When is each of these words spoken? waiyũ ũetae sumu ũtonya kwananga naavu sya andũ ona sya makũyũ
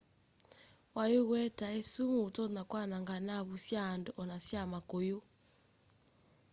waiyũ 0.95 1.21
ũetae 1.31 1.79
sumu 1.91 2.17
ũtonya 2.27 2.61
kwananga 2.71 3.15
naavu 3.27 3.55
sya 3.65 3.81
andũ 3.93 4.11
ona 4.21 4.37
sya 4.47 4.61
makũyũ 4.71 5.19